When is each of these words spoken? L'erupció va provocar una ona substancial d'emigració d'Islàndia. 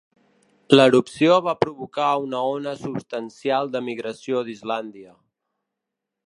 L'erupció 0.77 1.35
va 1.47 1.53
provocar 1.65 2.07
una 2.23 2.39
ona 2.55 2.73
substancial 2.85 3.71
d'emigració 3.77 4.43
d'Islàndia. 4.49 5.15